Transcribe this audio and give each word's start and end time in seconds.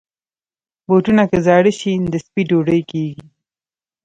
بوټونه 0.87 1.23
که 1.29 1.37
زاړه 1.45 1.71
شي، 1.79 1.93
د 2.13 2.15
سپي 2.25 2.41
ډوډۍ 2.49 2.81
کېږي. 2.91 3.21